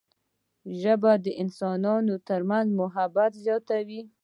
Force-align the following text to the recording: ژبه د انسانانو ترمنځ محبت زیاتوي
ژبه 0.81 1.11
د 1.25 1.27
انسانانو 1.43 2.13
ترمنځ 2.27 2.67
محبت 2.81 3.31
زیاتوي 3.45 4.01